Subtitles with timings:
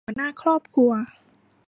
[0.05, 0.91] หัวหน้าครอบครัว